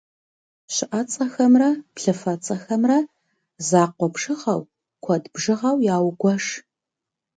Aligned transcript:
Щыӏэцӏэхэмрэ 0.73 1.69
плъыфэцӏэхэмрэ 1.95 2.97
закъуэ 3.67 4.07
бжыгъэу, 4.13 4.61
куэд 5.03 5.23
бжыгъэу 5.33 5.77
яугуэш. 5.95 6.45